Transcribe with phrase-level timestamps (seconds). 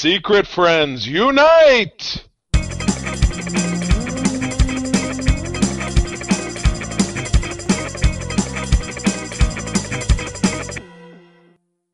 [0.00, 2.26] Secret friends, unite!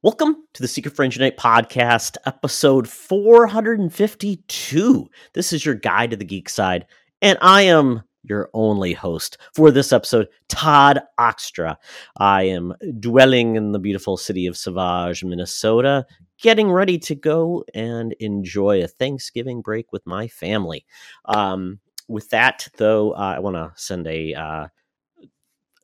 [0.02, 5.08] Welcome to the Secret Friends Unite podcast, episode 452.
[5.34, 6.86] This is your guide to the geek side,
[7.20, 11.76] and I am your only host for this episode, Todd Oxtra.
[12.18, 16.06] I am dwelling in the beautiful city of Savage, Minnesota,
[16.40, 20.84] getting ready to go and enjoy a Thanksgiving break with my family.
[21.26, 24.68] Um, with that, though, uh, I want to send a uh,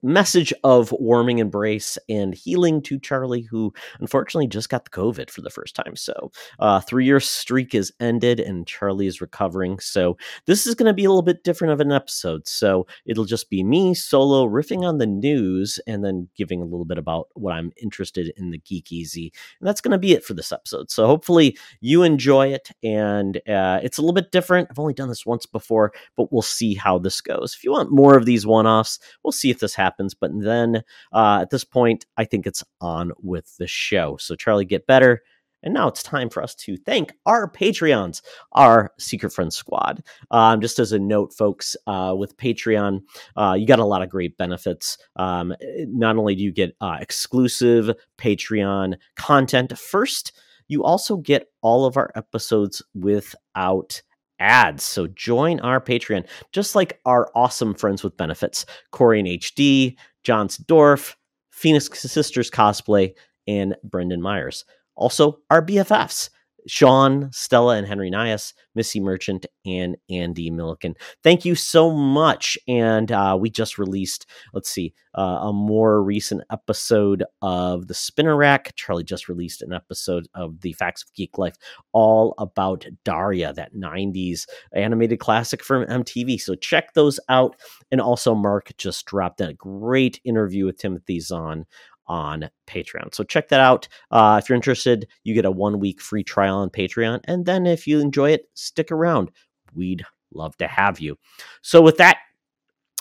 [0.02, 5.40] message of warming embrace and healing to Charlie, who unfortunately just got the COVID for
[5.42, 5.96] the first time.
[5.96, 9.78] So, uh, three year streak is ended and Charlie is recovering.
[9.78, 10.16] So,
[10.46, 12.48] this is going to be a little bit different of an episode.
[12.48, 16.84] So, it'll just be me solo riffing on the news and then giving a little
[16.84, 19.32] bit about what I'm interested in the Geek Easy.
[19.60, 20.90] And that's going to be it for this episode.
[20.90, 22.70] So, hopefully, you enjoy it.
[22.82, 24.68] And uh, it's a little bit different.
[24.70, 27.54] I've only done this once before, but we'll see how this goes.
[27.54, 30.14] If you want more of these one offs, we'll see if this happens happens.
[30.14, 34.16] But then uh, at this point, I think it's on with the show.
[34.18, 35.22] So, Charlie, get better.
[35.64, 40.02] And now it's time for us to thank our Patreons, our Secret Friends Squad.
[40.32, 43.02] Um, just as a note, folks, uh, with Patreon,
[43.36, 44.98] uh, you got a lot of great benefits.
[45.14, 45.54] Um,
[45.86, 50.32] not only do you get uh, exclusive Patreon content, first,
[50.66, 54.02] you also get all of our episodes without
[54.42, 54.82] ads.
[54.82, 60.56] So join our Patreon, just like our awesome friends with benefits Corey and HD, John's
[60.56, 61.16] Dorf,
[61.50, 63.14] Phoenix Sisters Cosplay,
[63.46, 64.64] and Brendan Myers.
[64.96, 66.28] Also, our BFFs.
[66.66, 70.94] Sean, Stella, and Henry Nyhus, Missy Merchant, and Andee Milliken.
[71.22, 72.58] Thank you so much.
[72.66, 78.36] And uh, we just released, let's see, uh, a more recent episode of The Spinner
[78.36, 78.74] Rack.
[78.76, 81.56] Charlie just released an episode of The Facts of Geek Life,
[81.92, 86.40] all about Daria, that 90s animated classic from MTV.
[86.40, 87.56] So check those out.
[87.90, 91.66] And also, Mark just dropped a great interview with Timothy Zahn
[92.06, 93.14] on Patreon.
[93.14, 93.88] So check that out.
[94.10, 97.20] Uh, if you're interested, you get a one week free trial on Patreon.
[97.24, 99.30] And then if you enjoy it, stick around.
[99.74, 100.04] We'd
[100.34, 101.18] love to have you.
[101.62, 102.18] So with that,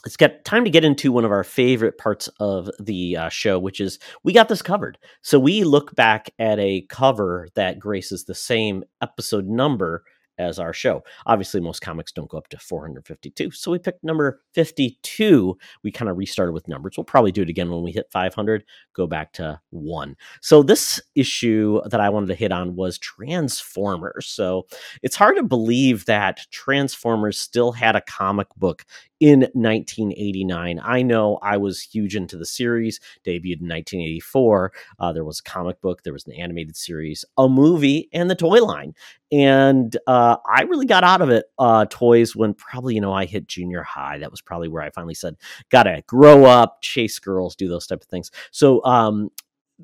[0.06, 3.60] it's got time to get into one of our favorite parts of the uh, show,
[3.60, 4.98] which is we got this covered.
[5.22, 10.04] So we look back at a cover that graces the same episode number
[10.42, 11.04] as our show.
[11.26, 13.52] Obviously, most comics don't go up to 452.
[13.52, 15.58] So we picked number 52.
[15.84, 16.96] We kind of restarted with numbers.
[16.98, 18.64] We'll probably do it again when we hit 500,
[18.94, 20.16] go back to one.
[20.42, 24.28] So this issue that I wanted to hit on was Transformers.
[24.28, 24.68] So
[25.02, 28.86] it's hard to believe that Transformers still had a comic book
[29.22, 30.82] in 1989.
[30.84, 34.74] I know I was huge into the series, debuted in 1984.
[35.00, 38.36] Uh, there was a comic book, there was an animated series, a movie, and the
[38.36, 38.96] toy line.
[39.32, 43.26] And uh, I really got out of it, uh, toys, when probably, you know, I
[43.26, 44.18] hit junior high.
[44.20, 45.38] That was probably where I finally said,
[45.70, 48.32] gotta grow up, chase girls, do those type of things.
[48.52, 49.30] So um,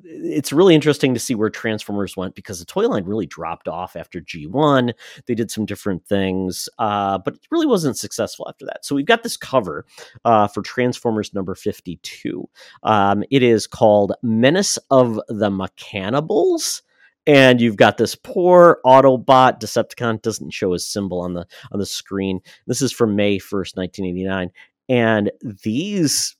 [0.04, 3.96] it's really interesting to see where Transformers went because the toy line really dropped off
[3.96, 4.92] after G1.
[5.26, 8.84] They did some different things, uh, but it really wasn't successful after that.
[8.84, 9.86] So we've got this cover
[10.24, 12.48] uh, for Transformers number 52.
[12.82, 16.82] Um, it is called Menace of the Mechanibals
[17.28, 21.86] and you've got this poor Autobot Decepticon doesn't show his symbol on the on the
[21.86, 22.40] screen.
[22.66, 24.50] This is from May first, nineteen eighty nine,
[24.88, 25.30] and
[25.62, 26.34] these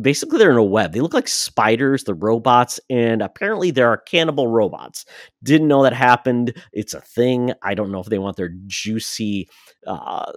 [0.00, 0.92] basically they're in a web.
[0.92, 5.06] They look like spiders, the robots, and apparently there are cannibal robots.
[5.42, 6.54] Didn't know that happened.
[6.72, 7.52] It's a thing.
[7.62, 9.48] I don't know if they want their juicy
[9.86, 10.32] uh,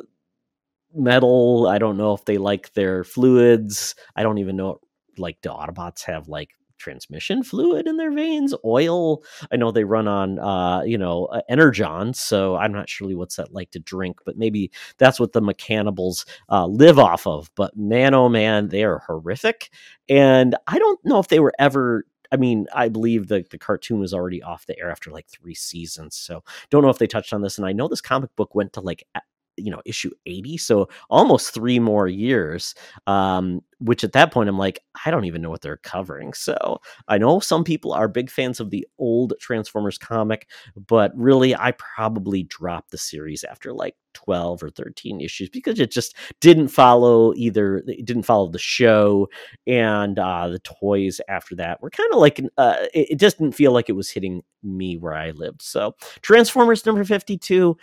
[0.94, 1.68] metal.
[1.68, 3.96] I don't know if they like their fluids.
[4.16, 4.80] I don't even know.
[5.18, 10.08] Like, do Autobots have like transmission fluid in their veins oil i know they run
[10.08, 14.20] on uh you know uh, energon so i'm not surely what's that like to drink
[14.26, 18.84] but maybe that's what the mechanibals uh, live off of but man oh man they
[18.84, 19.70] are horrific
[20.10, 24.00] and i don't know if they were ever I mean, I believe the, the cartoon
[24.00, 26.16] was already off the air after like three seasons.
[26.16, 27.58] So don't know if they touched on this.
[27.58, 29.08] And I know this comic book went to like
[29.58, 32.76] you know issue 80 so almost three more years
[33.08, 36.34] um which at that point i'm like i don't even know what they're covering.
[36.34, 40.48] So i know some people are big fans of the old transformers comic
[40.88, 45.92] but really i probably dropped the series after like 12 or 13 issues because it
[45.92, 49.28] just didn't follow either it didn't follow the show
[49.68, 53.54] and uh the toys after that were kind of like uh it, it just didn't
[53.54, 55.62] feel like it was hitting me where i lived.
[55.62, 57.74] So transformers number 52 uh,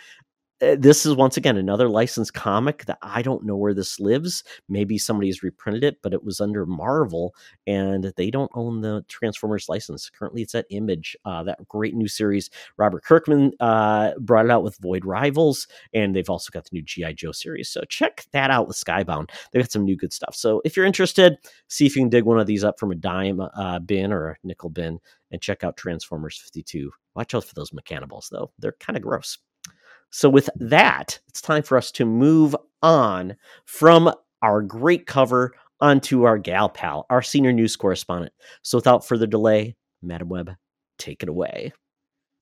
[0.59, 4.43] this is once again another licensed comic that I don't know where this lives.
[4.69, 7.35] Maybe somebody's reprinted it, but it was under Marvel
[7.67, 10.09] and they don't own the Transformers license.
[10.09, 11.17] Currently, it's at Image.
[11.25, 12.49] Uh, that great new series.
[12.77, 16.81] Robert Kirkman uh, brought it out with Void Rivals, and they've also got the new
[16.81, 17.13] G.I.
[17.13, 17.69] Joe series.
[17.69, 19.29] So check that out with Skybound.
[19.51, 20.35] They've got some new good stuff.
[20.35, 21.37] So if you're interested,
[21.67, 24.29] see if you can dig one of these up from a dime uh, bin or
[24.29, 24.99] a nickel bin
[25.31, 26.91] and check out Transformers 52.
[27.15, 28.51] Watch out for those Mechanibals, though.
[28.59, 29.37] They're kind of gross.
[30.11, 33.35] So, with that, it's time for us to move on
[33.65, 34.11] from
[34.41, 38.33] our great cover onto our gal pal, our senior news correspondent.
[38.61, 40.55] So, without further delay, Madam Webb,
[40.97, 41.73] take it away.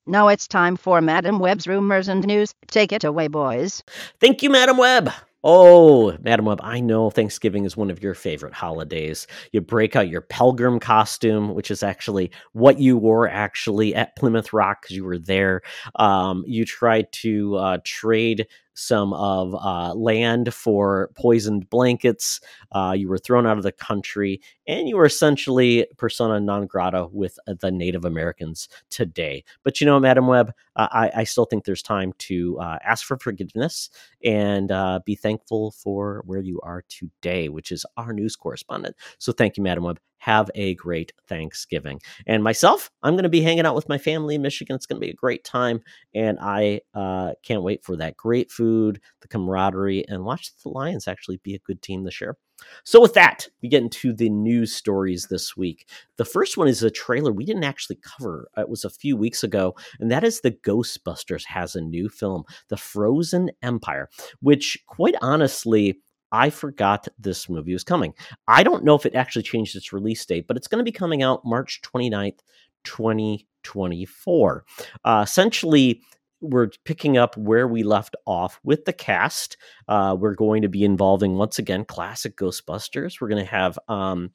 [0.06, 2.54] Now it's time for Madam Webb's rumors and news.
[2.68, 3.83] Take it away, boys.
[4.19, 5.10] Thank you, Madam Web.
[5.45, 9.27] Oh, Madam Web, I know Thanksgiving is one of your favorite holidays.
[9.51, 14.53] You break out your pilgrim costume, which is actually what you wore actually at Plymouth
[14.53, 15.61] Rock because you were there.
[15.97, 22.39] Um, you try to uh, trade some of uh, land for poisoned blankets.
[22.71, 27.07] Uh, you were thrown out of the country, and you were essentially persona non grata
[27.11, 29.43] with uh, the Native Americans today.
[29.63, 33.05] But you know, Madam Web, uh, I, I, still think there's time to uh, ask
[33.05, 33.89] for forgiveness
[34.23, 38.95] and uh, be thankful for where you are today, which is our news correspondent.
[39.19, 41.99] So thank you, Madam Web have a great Thanksgiving.
[42.25, 44.73] And myself, I'm going to be hanging out with my family in Michigan.
[44.73, 45.81] It's going to be a great time.
[46.15, 51.09] And I uh, can't wait for that great food, the camaraderie, and watch the Lions
[51.09, 52.37] actually be a good team this year.
[52.85, 55.89] So, with that, we get into the news stories this week.
[56.15, 58.47] The first one is a trailer we didn't actually cover.
[58.55, 62.45] It was a few weeks ago, and that is the Ghostbusters has a new film,
[62.69, 64.09] The Frozen Empire,
[64.39, 65.99] which, quite honestly,
[66.33, 68.15] I forgot this movie was coming.
[68.47, 70.91] I don't know if it actually changed its release date, but it's going to be
[70.91, 72.39] coming out March 29th,
[72.83, 74.65] 2024.
[75.06, 76.01] Uh, essentially,
[76.41, 79.57] we're picking up where we left off with the cast.
[79.88, 83.21] Uh, we're going to be involving once again classic Ghostbusters.
[83.21, 84.31] We're going to have, um,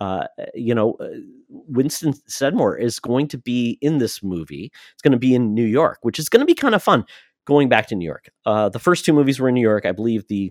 [0.00, 1.10] uh, you know, uh,
[1.50, 4.72] Winston Zeddemore is going to be in this movie.
[4.94, 7.04] It's going to be in New York, which is going to be kind of fun.
[7.46, 9.84] Going back to New York, uh, the first two movies were in New York.
[9.84, 10.50] I believe the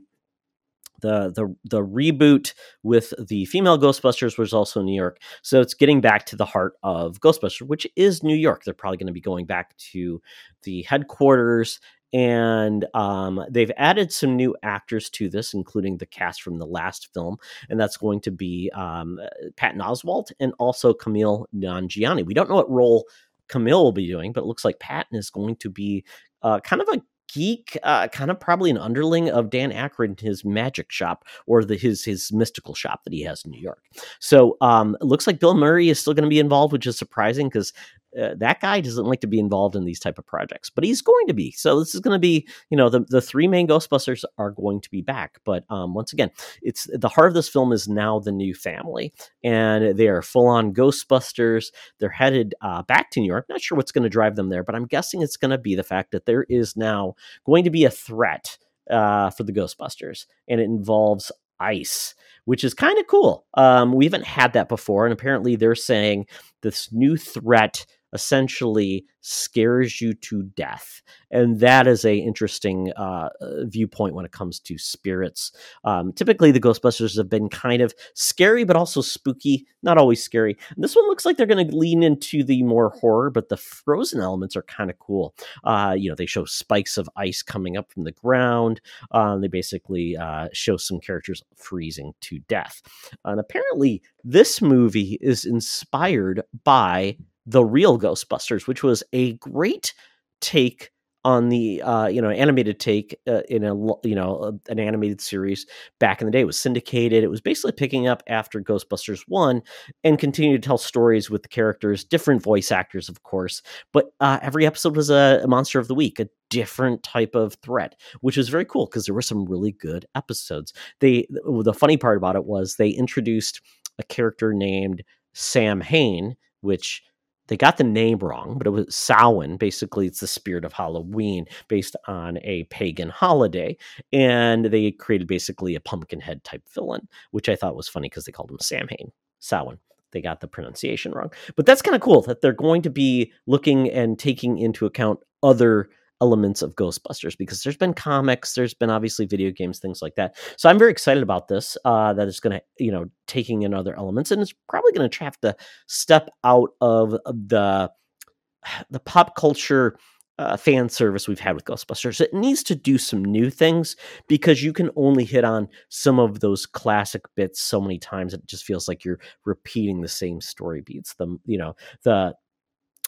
[1.04, 5.20] the the the reboot with the female Ghostbusters was also New York.
[5.44, 8.64] So it's getting back to the heart of Ghostbusters, which is New York.
[8.64, 10.22] They're probably going to be going back to
[10.64, 11.80] the headquarters
[12.14, 17.12] and um, they've added some new actors to this, including the cast from the last
[17.12, 17.38] film,
[17.70, 19.20] and that's going to be um,
[19.56, 22.24] Patton Oswalt and also Kumail Nanjiani.
[22.24, 23.06] We don't know what role
[23.50, 26.06] Kumail will be doing, but it looks like Patton is going to be
[26.44, 27.02] uh, kind of a
[27.32, 31.64] geek, uh, kind of probably an underling of Dan Aykroyd in his magic shop or
[31.64, 33.84] the, his his mystical shop that he has in New York.
[34.20, 36.98] So um, it looks like Bill Murray is still going to be involved, which is
[36.98, 37.74] surprising because
[38.20, 41.02] uh, that guy doesn't like to be involved in these type of projects, but he's
[41.02, 41.52] going to be.
[41.52, 44.82] So this is going to be, you know, the the three main Ghostbusters are going
[44.82, 45.40] to be back.
[45.44, 46.32] But um, once again,
[46.62, 49.14] it's the heart of this film is now the new family,
[49.44, 51.72] and they are full on Ghostbusters.
[52.00, 53.46] They're headed uh, back to New York.
[53.50, 55.76] Not sure what's going to drive them there, but I'm guessing it's going to be
[55.76, 57.16] the fact that there is now
[57.46, 58.58] going to be a threat
[58.90, 62.16] uh, for the Ghostbusters, and it involves ice
[62.46, 63.46] which is kind of cool.
[63.54, 66.28] Um, we haven't had that before, and apparently they're saying
[66.62, 71.02] this new threat essentially scares you to death.
[71.32, 75.52] And that is a interesting uh, uh, viewpoint when it comes to spirits.
[75.84, 79.66] Um, typically the ghostbusters have been kind of scary but also spooky.
[79.82, 80.58] Not always scary.
[80.76, 83.58] And this one looks like they're going to lean into the more horror but the
[83.58, 85.34] frozen elements are kind of cool.
[85.64, 88.82] Uh, you know they show spikes of ice coming up from the ground.
[89.12, 92.82] Uh, they basically uh, show some characters freezing to death.
[93.26, 99.94] And apparently this movie is inspired by the real Ghostbusters, which was a great
[100.42, 100.92] take
[101.26, 103.74] on the uh, you know animated take uh, in a
[104.06, 105.66] you know an animated series
[106.00, 106.42] back in the day.
[106.42, 107.24] It was syndicated.
[107.24, 109.62] It was basically picking up after Ghostbusters one
[110.04, 113.62] and continued to tell stories with the characters, different voice actors, of course.
[113.94, 117.54] But uh, every episode was a, a, monster of the week, a different type of
[117.56, 120.74] threat, which was very cool because there were some really good episodes.
[121.00, 123.62] They the funny part about it was they introduced
[123.98, 127.02] a character named Sam Hain, which
[127.48, 129.58] they got the name wrong, but it was Samhain.
[129.58, 133.78] Basically, it's the spirit of Halloween based on a pagan holiday.
[134.12, 138.26] And they created basically a pumpkin head type villain, which I thought was funny because
[138.26, 139.80] they called him Samhain, Samhain.
[140.12, 141.32] They got the pronunciation wrong.
[141.56, 145.20] But that's kind of cool that they're going to be looking and taking into account
[145.42, 145.90] other
[146.24, 150.38] elements of Ghostbusters because there's been comics, there's been obviously video games, things like that.
[150.56, 151.78] So I'm very excited about this.
[151.84, 155.10] Uh, that it's going to, you know, taking in other elements, and it's probably going
[155.10, 155.54] to have to
[155.88, 157.92] step out of the
[158.90, 159.98] the pop culture
[160.40, 162.22] uh, fan service we've had with Ghostbusters.
[162.22, 166.40] It needs to do some new things because you can only hit on some of
[166.40, 170.82] those classic bits so many times it just feels like you're repeating the same story
[170.82, 171.16] beats.
[171.16, 172.34] The you know the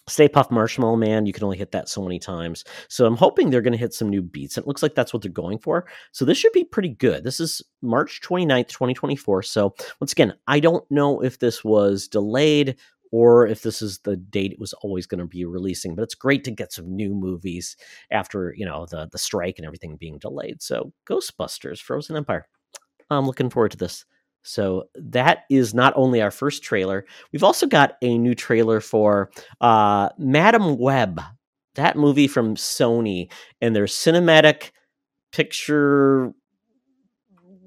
[0.08, 2.64] Stay Puft Marshmallow Man, you can only hit that so many times.
[2.90, 4.58] So I'm hoping they're going to hit some new beats.
[4.58, 5.88] It looks like that's what they're going for.
[6.12, 7.24] So this should be pretty good.
[7.24, 9.42] This is March 29th, 2024.
[9.44, 12.78] So once again, I don't know if this was delayed
[13.12, 15.96] or if this is the date it was always going to be releasing.
[15.96, 17.78] But it's great to get some new movies
[18.12, 20.62] after you know the the strike and everything being delayed.
[20.62, 22.48] So Ghostbusters, Frozen Empire.
[23.10, 24.06] I'm looking forward to this.
[24.46, 27.06] So that is not only our first trailer.
[27.34, 31.20] We've also got a new trailer for uh, Madame Web,
[31.74, 34.72] that movie from Sony, and their cinematic
[35.32, 36.32] picture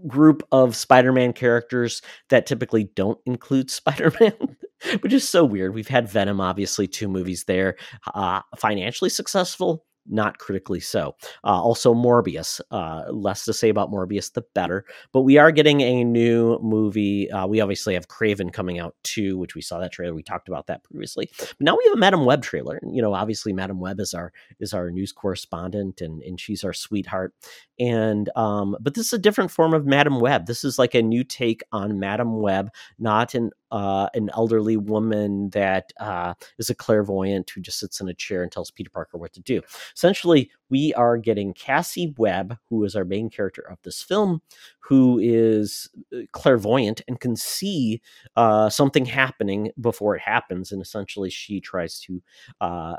[0.07, 4.57] group of Spider-Man characters that typically don't include Spider-Man,
[5.01, 5.75] which is so weird.
[5.75, 7.77] We've had Venom, obviously, two movies there,
[8.15, 11.15] uh, financially successful, not critically so.
[11.45, 12.61] Uh, also, Morbius.
[12.71, 14.85] Uh, less to say about Morbius, the better.
[15.13, 17.31] But we are getting a new movie.
[17.31, 20.15] Uh, we obviously have Kraven coming out too, which we saw that trailer.
[20.15, 21.31] We talked about that previously.
[21.39, 22.81] But now we have a Madam Web trailer.
[22.83, 26.73] You know, obviously, Madam Web is our is our news correspondent, and and she's our
[26.73, 27.35] sweetheart.
[27.79, 30.47] And um, but this is a different form of Madam Web.
[30.47, 35.51] This is like a new take on Madam Web, not an uh, an elderly woman
[35.51, 39.19] that uh, is a clairvoyant who just sits in a chair and tells Peter Parker
[39.19, 39.61] what to do.
[39.95, 44.43] Essentially, we are getting Cassie Webb, who is our main character of this film,
[44.81, 48.01] who is uh, clairvoyant and can see
[48.37, 50.73] uh, something happening before it happens.
[50.73, 52.23] And essentially, she tries to
[52.61, 52.97] uh,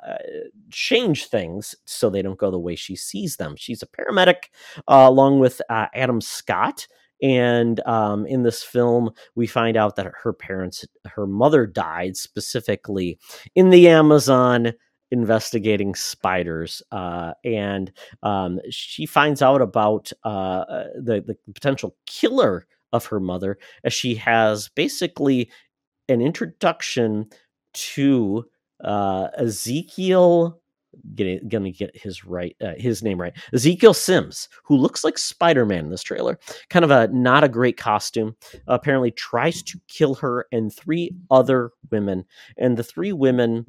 [0.71, 3.55] change things so they don't go the way she sees them.
[3.57, 4.49] She's a paramedic
[4.87, 6.87] uh, along with uh, Adam Scott
[7.21, 13.19] and um, in this film, we find out that her parents, her mother died specifically
[13.55, 14.73] in the Amazon
[15.11, 16.81] investigating spiders.
[16.91, 17.91] Uh, and
[18.23, 24.15] um, she finds out about uh, the, the potential killer of her mother as she
[24.15, 25.49] has basically
[26.07, 27.27] an introduction
[27.73, 28.45] to
[28.83, 30.61] uh, Ezekiel
[31.15, 33.33] getting gonna get his right uh, his name right.
[33.53, 36.39] Ezekiel sims who looks like spider-man in this trailer.
[36.69, 38.35] Kind of a not a great costume.
[38.67, 42.25] Apparently tries to kill her and three other women.
[42.57, 43.65] And the three women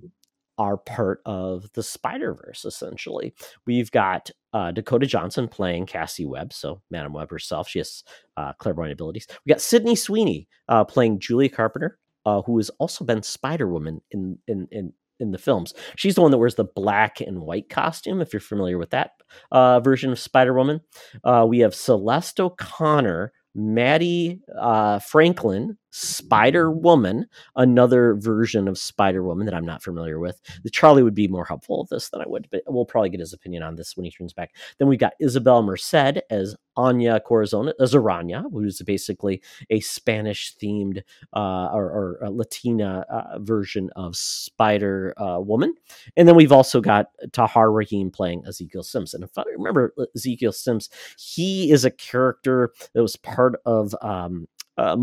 [0.58, 3.34] are part of the spider verse essentially.
[3.66, 7.68] We've got uh, dakota johnson playing cassie webb so madam webb herself.
[7.68, 8.04] She has
[8.36, 9.26] uh, clairvoyant abilities.
[9.44, 14.00] We got sydney sweeney uh, playing julia carpenter uh, who has also been Spider Woman
[14.10, 15.74] in, in in in the films.
[15.96, 19.12] She's the one that wears the black and white costume, if you're familiar with that
[19.52, 20.80] uh, version of Spider Woman.
[21.22, 29.46] Uh, we have Celeste O'Connor Mattie uh, Franklin, Spider Woman, another version of Spider Woman
[29.46, 30.40] that I'm not familiar with.
[30.72, 33.32] Charlie would be more helpful with this than I would, but we'll probably get his
[33.32, 34.54] opinion on this when he turns back.
[34.78, 41.02] Then we've got Isabel Merced as Anya Corazon, as Araña, who's basically a Spanish themed
[41.34, 45.74] uh, or, or Latina uh, version of Spider uh, Woman.
[46.16, 49.12] And then we've also got Tahar Rahim playing Ezekiel Sims.
[49.12, 54.46] And if I remember Ezekiel Sims, he is a character that was part of um,
[54.80, 54.96] uh,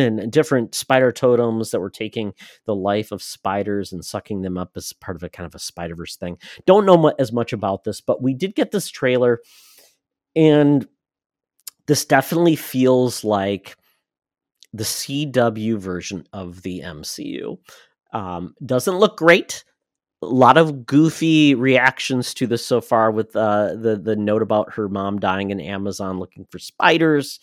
[0.00, 2.32] and different spider totems that were taking
[2.64, 5.58] the life of spiders and sucking them up as part of a kind of a
[5.58, 6.38] Spider Verse thing.
[6.66, 9.40] Don't know as much about this, but we did get this trailer,
[10.34, 10.88] and
[11.86, 13.76] this definitely feels like
[14.72, 17.58] the CW version of the MCU.
[18.14, 19.64] Um, doesn't look great
[20.22, 24.72] a lot of goofy reactions to this so far with uh, the the note about
[24.74, 27.40] her mom dying in Amazon looking for spiders,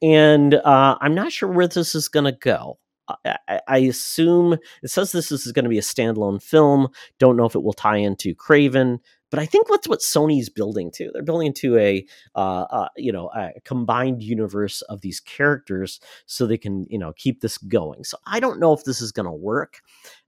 [0.00, 2.78] and uh, I'm not sure where this is going to go.
[3.24, 6.88] I, I, assume it says this is going to be a standalone film.
[7.18, 10.90] Don't know if it will tie into Kraven, but I think that's what Sony's building
[10.92, 11.10] to.
[11.12, 16.46] They're building to a uh, uh, you know a combined universe of these characters, so
[16.46, 18.04] they can you know keep this going.
[18.04, 19.80] So I don't know if this is going to work.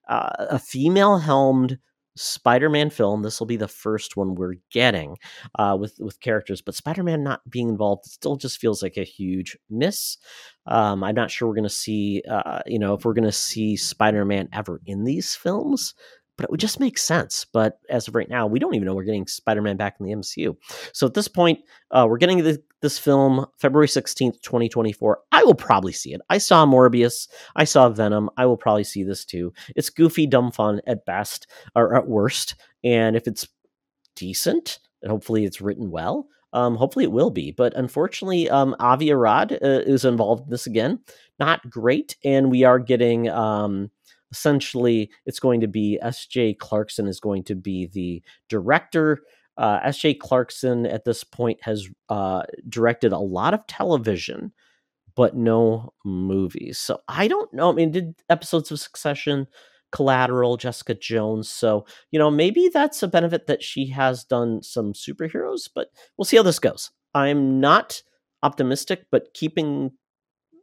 [0.09, 1.79] Uh, a female helmed
[2.17, 3.23] Spider-Man film.
[3.23, 5.17] This will be the first one we're getting
[5.59, 9.57] uh, with with characters, but Spider-Man not being involved still just feels like a huge
[9.71, 10.17] miss.
[10.67, 13.33] Um, I'm not sure we're going to see, uh, you know, if we're going to
[13.33, 15.95] see Spider-Man ever in these films
[16.37, 17.47] but it would just make sense.
[17.53, 20.07] But as of right now, we don't even know we're getting Spider Man back in
[20.07, 20.57] the MCU.
[20.93, 25.19] So at this point, uh, we're getting the, this film February 16th, 2024.
[25.33, 26.21] I will probably see it.
[26.29, 28.29] I saw Morbius, I saw Venom.
[28.37, 29.55] I will probably see this too.
[29.75, 32.57] It's goofy, dumb fun at best or at worst.
[32.85, 33.49] And if it's
[34.15, 37.53] decent, and hopefully it's written well, um, hopefully it will be.
[37.53, 41.01] But unfortunately, um, Avi Arad uh, is involved in this again.
[41.41, 42.17] Not great.
[42.23, 43.31] And we are getting.
[43.31, 43.91] Um,
[44.31, 46.55] essentially, it's going to be S.J.
[46.55, 49.21] Clarkson is going to be the director.
[49.57, 50.15] Uh, S.J.
[50.15, 54.53] Clarkson at this point has uh, directed a lot of television,
[55.15, 56.79] but no movies.
[56.79, 57.71] So I don't know.
[57.71, 59.47] I mean, did episodes of Succession,
[59.93, 61.49] Collateral, Jessica Jones.
[61.49, 66.25] So, you know, maybe that's a benefit that she has done some superheroes, but we'll
[66.25, 66.91] see how this goes.
[67.15, 68.03] I'm not
[68.43, 69.93] optimistic, but keeping,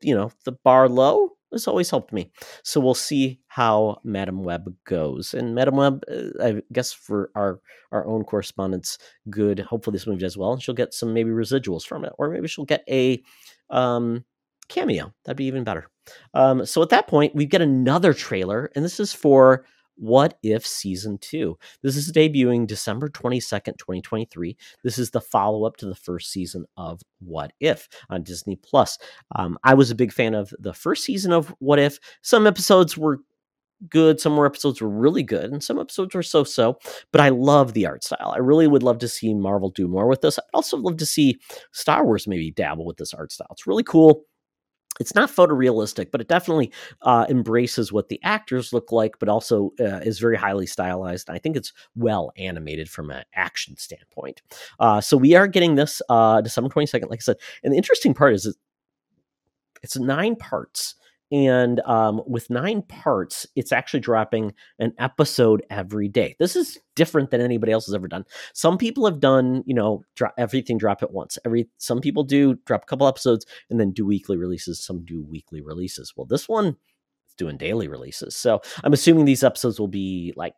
[0.02, 2.31] you know, the bar low has always helped me.
[2.63, 5.34] So we'll see how Madam Web goes.
[5.34, 7.60] And Madam Web, uh, I guess for our
[7.91, 8.98] our own correspondence,
[9.29, 9.60] good.
[9.60, 12.48] Hopefully this movie does well, and she'll get some maybe residuals from it, or maybe
[12.48, 13.22] she'll get a
[13.70, 14.24] um,
[14.70, 15.13] cameo.
[15.25, 15.88] That'd be even better.
[16.34, 19.65] Um, so at that point, we get another trailer, and this is for
[19.96, 21.58] What If Season 2.
[21.82, 24.58] This is debuting December 22nd, 2023.
[24.84, 28.98] This is the follow up to the first season of What If on Disney Plus.
[29.36, 32.00] Um, I was a big fan of the first season of What If.
[32.22, 33.20] Some episodes were
[33.90, 34.20] good.
[34.20, 36.78] Some more episodes were really good, and some episodes were so so.
[37.12, 38.34] But I love the art style.
[38.36, 40.38] I really would love to see Marvel do more with this.
[40.38, 41.40] I'd also love to see
[41.72, 43.48] Star Wars maybe dabble with this art style.
[43.52, 44.24] It's really cool
[45.01, 49.74] it's not photorealistic, but it definitely uh, embraces what the actors look like, but also
[49.79, 51.29] uh, is very highly stylized.
[51.29, 54.41] I think it's well animated from an action standpoint.
[54.79, 57.38] Uh, so we are getting this uh, December 22nd, like I said.
[57.63, 58.55] And the interesting part is
[59.84, 60.96] it's nine parts
[61.32, 66.36] and um, with nine parts it's actually dropping an episode every day.
[66.40, 68.26] This is different than anybody else has ever done.
[68.54, 71.38] Some people have done you know drop everything drop at once.
[71.46, 74.84] Every some people do drop a couple episodes and then do weekly releases.
[74.84, 76.14] Some do weekly releases.
[76.16, 78.36] Well this one is doing daily releases.
[78.36, 80.54] So i'm assuming these episodes will be like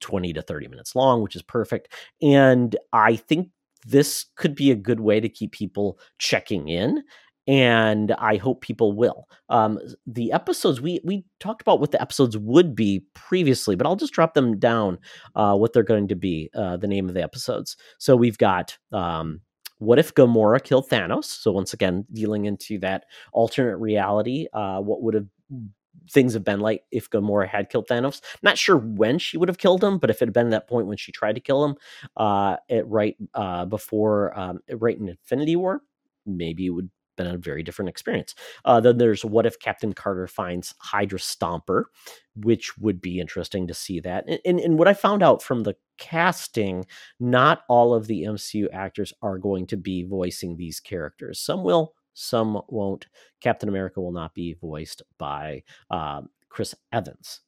[0.00, 1.92] 20 to 30 minutes long which is perfect.
[2.22, 3.50] And i think
[3.86, 7.02] this could be a good way to keep people checking in
[7.46, 9.28] and I hope people will.
[9.48, 13.96] Um, the episodes we we talked about what the episodes would be previously, but I'll
[13.96, 14.98] just drop them down
[15.34, 16.50] uh, what they're going to be.
[16.54, 17.76] Uh, the name of the episodes.
[17.98, 18.78] So we've got.
[18.92, 19.40] Um,
[19.78, 21.24] what if Gamora killed Thanos?
[21.24, 25.26] So once again, dealing into that alternate reality, uh, what would have
[26.10, 28.20] things have been like if Gamora had killed Thanos.
[28.42, 30.86] Not sure when she would have killed him, but if it had been that point
[30.86, 31.76] when she tried to kill him,
[32.16, 35.82] uh, right uh, before, um, right in Infinity War,
[36.26, 38.34] maybe it would been a very different experience.
[38.64, 41.84] Uh, then there's what if Captain Carter finds Hydra Stomper,
[42.36, 44.24] which would be interesting to see that.
[44.28, 46.84] And, and, and, what I found out from the casting,
[47.20, 51.40] not all of the MCU actors are going to be voicing these characters.
[51.40, 53.06] Some will, some won't.
[53.40, 57.40] Captain America will not be voiced by um, Chris Evans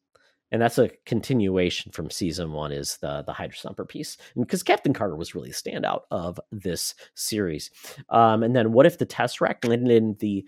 [0.50, 4.92] and that's a continuation from season one is the the Hydra Stomper piece because Captain
[4.92, 7.70] Carter was really a standout of this series.
[8.09, 10.46] Um, and then what if the test Tesseract landed in the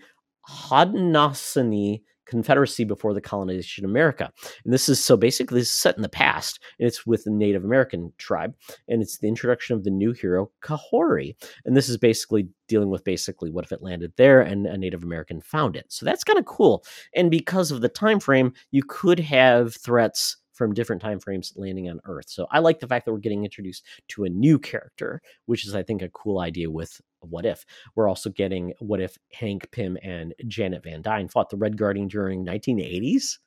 [0.49, 4.31] Haudenosaunee Confederacy before the colonization of America.
[4.63, 7.31] And this is so basically this is set in the past, and it's with the
[7.31, 8.55] Native American tribe,
[8.87, 11.35] and it's the introduction of the new hero Kahori.
[11.65, 15.03] And this is basically dealing with basically what if it landed there and a Native
[15.03, 15.85] American found it.
[15.89, 16.83] So that's kind of cool.
[17.15, 21.89] And because of the time frame, you could have threats from different time frames landing
[21.89, 22.29] on Earth.
[22.29, 25.73] So I like the fact that we're getting introduced to a new character, which is
[25.73, 27.65] I think a cool idea with What If.
[27.95, 32.07] We're also getting What If Hank Pym and Janet Van Dyne fought the Red Guardian
[32.07, 33.39] during 1980s.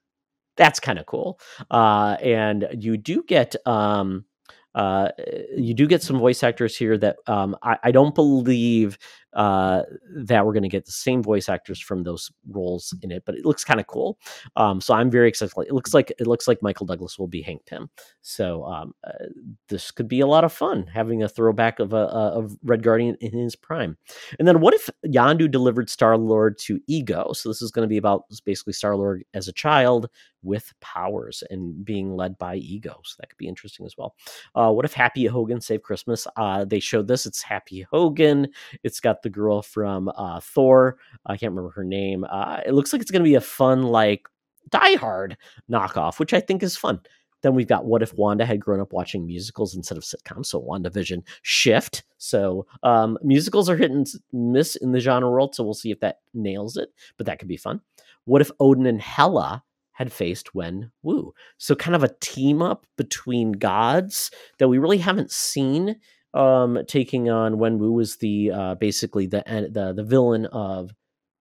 [0.56, 1.40] That's kind of cool.
[1.70, 4.26] Uh, and you do get um,
[4.74, 5.08] uh,
[5.56, 8.96] you do get some voice actors here that um, I, I, don't believe
[9.34, 9.82] uh,
[10.14, 13.34] that we're going to get the same voice actors from those roles in it, but
[13.34, 14.18] it looks kind of cool.
[14.56, 15.52] Um, so I'm very excited.
[15.66, 17.88] It looks like it looks like Michael Douglas will be Hank Pym.
[18.20, 19.26] So um, uh,
[19.68, 23.16] this could be a lot of fun having a throwback of a, of Red Guardian
[23.20, 23.96] in his prime.
[24.38, 27.32] And then what if Yondu delivered Star Lord to Ego?
[27.32, 30.08] So this is going to be about basically Star Lord as a child
[30.42, 33.00] with powers and being led by Ego.
[33.04, 34.16] So that could be interesting as well.
[34.54, 36.26] Uh, what if Happy Hogan saved Christmas?
[36.36, 37.26] Uh, they showed this.
[37.26, 38.48] It's Happy Hogan.
[38.82, 40.98] It's the girl from uh, Thor.
[41.26, 42.24] I can't remember her name.
[42.28, 44.28] Uh, it looks like it's going to be a fun, like
[44.70, 45.36] Die Hard
[45.70, 47.00] knockoff, which I think is fun.
[47.42, 50.46] Then we've got what if Wanda had grown up watching musicals instead of sitcoms?
[50.46, 52.04] So WandaVision shift.
[52.18, 55.54] So um, musicals are hit and miss in the genre world.
[55.54, 57.80] So we'll see if that nails it, but that could be fun.
[58.24, 61.34] What if Odin and Hela had faced Wen Wu?
[61.58, 65.96] So kind of a team up between gods that we really haven't seen
[66.34, 70.92] um, taking on Wenwu was the uh, basically the the the villain of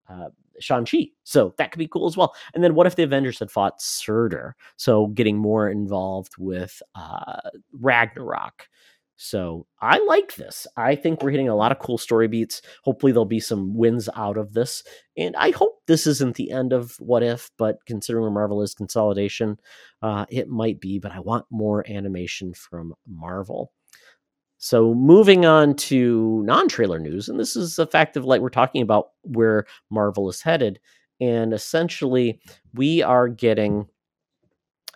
[0.08, 0.28] uh,
[0.60, 1.08] Shang Chi.
[1.24, 2.34] So that could be cool as well.
[2.54, 4.54] And then what if the Avengers had fought Surtur?
[4.76, 7.40] So getting more involved with uh,
[7.72, 8.68] Ragnarok.
[9.22, 10.66] So I like this.
[10.78, 12.62] I think we're hitting a lot of cool story beats.
[12.84, 14.82] Hopefully, there'll be some wins out of this.
[15.14, 18.72] And I hope this isn't the end of What If, but considering where Marvel is
[18.72, 19.58] consolidation,
[20.00, 20.98] uh, it might be.
[20.98, 23.72] But I want more animation from Marvel.
[24.62, 28.82] So moving on to non-trailer news, and this is a fact of like we're talking
[28.82, 30.78] about where Marvel is headed,
[31.18, 32.40] and essentially
[32.74, 33.86] we are getting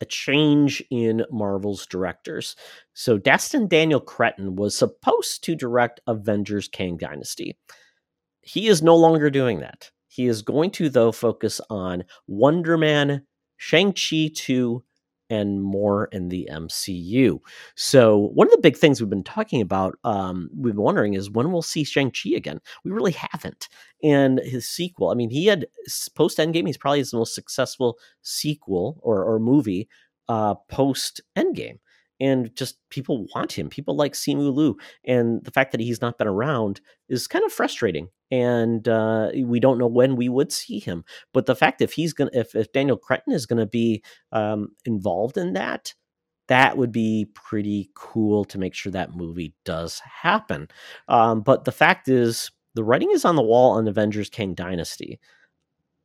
[0.02, 2.56] a change in Marvel's directors.
[2.92, 7.56] So Destin Daniel Cretton was supposed to direct Avengers Kang Dynasty.
[8.42, 9.90] He is no longer doing that.
[10.08, 14.84] He is going to, though, focus on Wonder Man, Shang-Chi 2,
[15.30, 17.38] and more in the MCU.
[17.76, 21.30] So one of the big things we've been talking about, um, we've been wondering is
[21.30, 22.60] when we'll see Shang-Chi again.
[22.84, 23.68] We really haven't.
[24.02, 25.66] And his sequel, I mean, he had
[26.14, 29.88] post Endgame, he's probably his most successful sequel or, or movie
[30.28, 31.78] uh, post Endgame
[32.20, 33.68] and just people want him.
[33.68, 37.52] People like Simu Liu, and the fact that he's not been around is kind of
[37.52, 38.08] frustrating.
[38.30, 41.04] And uh, we don't know when we would see him.
[41.32, 45.36] But the fact if he's gonna, if, if Daniel Cretton is to be um, involved
[45.36, 45.94] in that,
[46.48, 50.68] that would be pretty cool to make sure that movie does happen.
[51.08, 55.20] Um, but the fact is, the writing is on the wall on Avengers Kang Dynasty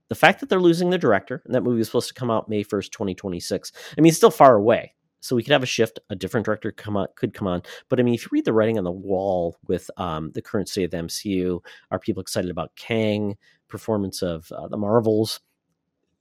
[0.09, 2.49] the fact that they're losing the director and that movie is supposed to come out
[2.49, 3.71] May 1st, 2026.
[3.97, 6.71] I mean, it's still far away so we could have a shift a different director
[6.71, 8.91] come on could come on but i mean if you read the writing on the
[8.91, 11.59] wall with um, the current state of the mcu
[11.91, 13.35] are people excited about kang
[13.67, 15.39] performance of uh, the marvels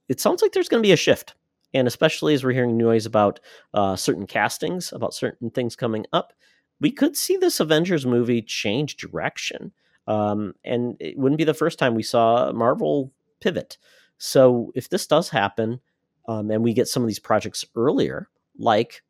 [0.09, 1.35] it sounds like there's going to be a shift.
[1.71, 3.39] And especially as we're hearing noise about
[3.75, 6.33] uh, certain castings about certain things coming up
[6.81, 9.73] we could see this avengers movie change direction.
[10.07, 13.77] Um, and it wouldn't be the first time we saw marvel pivot.
[14.17, 15.81] So if this does happen
[16.29, 19.01] um, and we get some of these projects earlier like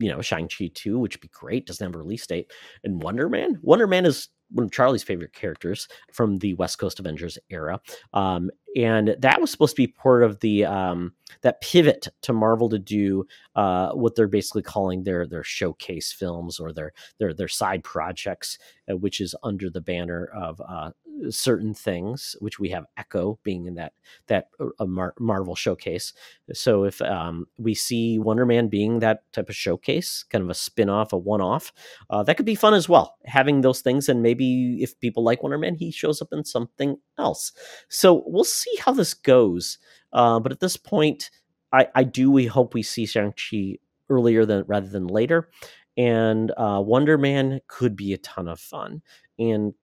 [0.00, 2.50] you know Shang-Chi 2, which would be great, doesn't have a release date.
[2.82, 3.60] And Wonder Man.
[3.62, 7.80] Wonder Man is one of Charlie's favorite characters from the West Coast Avengers era.
[8.12, 12.68] Um, and that was supposed to be part of the um, that pivot to Marvel
[12.68, 17.48] to do uh, what they're basically calling their their showcase films or their their their
[17.48, 18.58] side projects,
[18.90, 20.90] uh, which is under the banner of uh,
[21.30, 23.92] certain things, which we have Echo being in that
[24.26, 24.48] that
[24.78, 26.12] uh, Mar- Marvel showcase.
[26.52, 30.54] So if um, we see Wonder Man being that type of showcase, kind of a
[30.54, 31.72] spin off, a one off,
[32.10, 33.16] uh, that could be fun as well.
[33.24, 36.96] Having those things, and maybe if people like Wonder Man, he shows up in something
[37.18, 37.52] else.
[37.88, 39.78] So we'll see how this goes.
[40.12, 41.30] Uh, but at this point,
[41.72, 45.50] I, I do we hope we see Shang-Chi earlier than rather than later.
[45.96, 49.02] And uh, Wonder Man could be a ton of fun.
[49.38, 49.74] And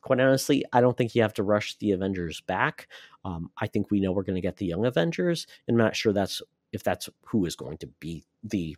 [0.00, 2.88] quite honestly, I don't think you have to rush the Avengers back.
[3.24, 5.96] Um, I think we know we're going to get the Young Avengers, and I'm not
[5.96, 8.76] sure that's if that's who is going to be the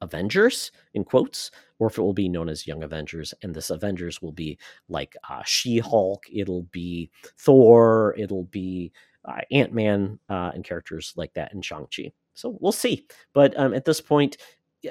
[0.00, 4.20] Avengers in quotes, or if it will be known as Young Avengers, and this Avengers
[4.20, 4.58] will be
[4.88, 8.92] like uh, She Hulk, it'll be Thor, it'll be
[9.24, 12.12] uh, Ant Man, uh, and characters like that in Shang Chi.
[12.34, 13.06] So we'll see.
[13.32, 14.38] But um, at this point,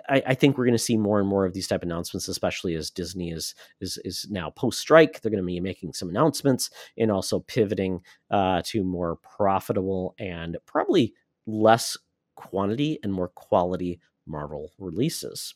[0.09, 2.27] I, I, think we're going to see more and more of these type of announcements,
[2.27, 5.21] especially as Disney is is is now post strike.
[5.21, 10.57] They're going to be making some announcements and also pivoting uh, to more profitable and
[10.65, 11.13] probably
[11.45, 11.97] less
[12.35, 15.55] quantity and more quality Marvel releases.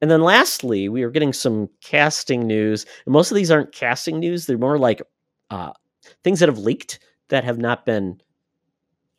[0.00, 2.86] And then lastly, we are getting some casting news.
[3.04, 5.02] And most of these aren't casting news, they're more like
[5.50, 5.72] uh,
[6.24, 8.20] things that have leaked that have not been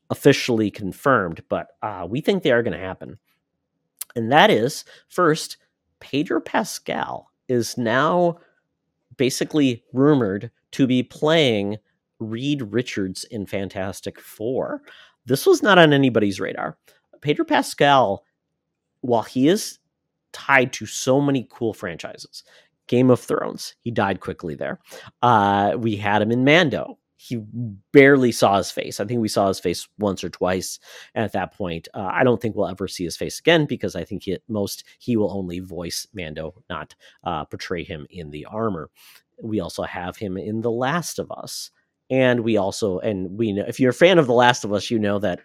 [0.10, 3.18] officially confirmed, but uh, we think they are going to happen.
[4.15, 5.58] And that is first,
[6.00, 8.38] Pedro Pascal is now
[9.17, 11.78] basically rumored to be playing
[12.19, 14.82] Reed Richards in Fantastic Four.
[15.26, 16.78] This was not on anybody's radar.
[17.21, 18.24] Pedro Pascal
[19.02, 19.80] while he is
[20.32, 22.43] tied to so many cool franchises,
[22.88, 24.80] Game of Thrones, he died quickly there.
[25.21, 26.97] Uh, we had him in Mando.
[27.24, 27.40] He
[27.92, 29.00] barely saw his face.
[29.00, 30.80] I think we saw his face once or twice.
[31.14, 34.04] At that point, uh, I don't think we'll ever see his face again because I
[34.04, 38.46] think he, at most he will only voice Mando, not uh, portray him in the
[38.46, 38.90] armor.
[39.40, 41.70] We also have him in The Last of Us.
[42.10, 44.90] And we also, and we know, if you're a fan of The Last of Us,
[44.90, 45.42] you know that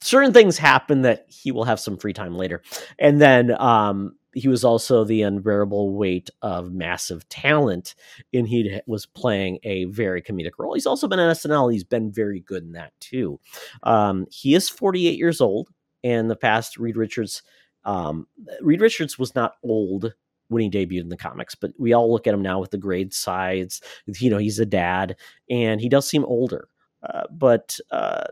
[0.00, 2.62] certain things happen that he will have some free time later.
[2.98, 7.94] And then um, he was also the unbearable weight of massive talent,
[8.32, 10.74] and he was playing a very comedic role.
[10.74, 11.72] He's also been on SNL.
[11.72, 13.40] He's been very good in that too.
[13.82, 15.68] Um, he is 48 years old,
[16.04, 17.42] and the past Reed Richards.
[17.84, 18.26] Um,
[18.60, 20.12] Reed Richards was not old
[20.48, 22.78] when he debuted in the comics, but we all look at him now with the
[22.78, 23.80] grade sides.
[24.06, 25.16] You know, he's a dad,
[25.48, 26.68] and he does seem older.
[27.02, 28.24] Uh, but uh,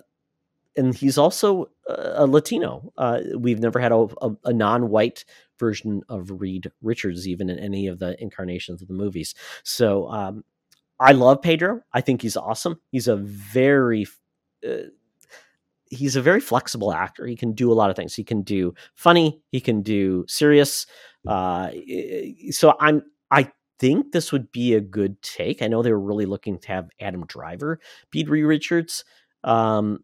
[0.77, 2.93] and he's also a Latino.
[2.97, 5.25] Uh, we've never had a, a, a, non-white
[5.59, 9.35] version of Reed Richards, even in any of the incarnations of the movies.
[9.63, 10.45] So um,
[11.01, 11.81] I love Pedro.
[11.93, 12.81] I think he's awesome.
[12.91, 14.07] He's a very
[14.67, 14.89] uh,
[15.89, 17.27] he's a very flexible actor.
[17.27, 18.15] He can do a lot of things.
[18.15, 19.41] He can do funny.
[19.53, 20.87] He can do serious.
[21.27, 21.71] Uh,
[22.51, 25.63] so I'm I think this would be a good take.
[25.63, 29.05] I know they were really looking to have Adam Driver be Reed Richards.
[29.45, 30.01] Um,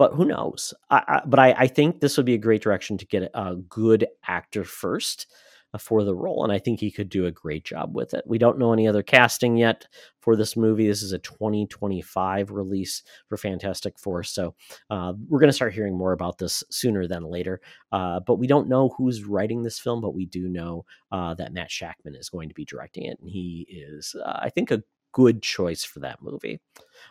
[0.00, 0.72] but who knows?
[0.88, 3.56] I, I, but I, I, think this would be a great direction to get a
[3.56, 5.26] good actor first
[5.74, 8.24] uh, for the role, and I think he could do a great job with it.
[8.26, 9.86] We don't know any other casting yet
[10.20, 10.86] for this movie.
[10.86, 14.54] This is a 2025 release for Fantastic Four, so
[14.88, 17.60] uh, we're going to start hearing more about this sooner than later.
[17.92, 21.52] Uh, but we don't know who's writing this film, but we do know uh, that
[21.52, 24.82] Matt Shakman is going to be directing it, and he is, uh, I think, a
[25.12, 26.58] good choice for that movie.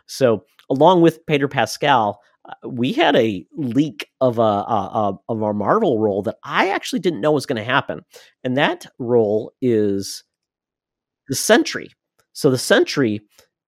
[0.07, 2.21] So, along with Peter Pascal,
[2.65, 6.99] we had a leak of a, a, a of our Marvel role that I actually
[6.99, 8.01] didn't know was going to happen,
[8.43, 10.23] and that role is
[11.27, 11.89] the Sentry.
[12.33, 13.21] So the Sentry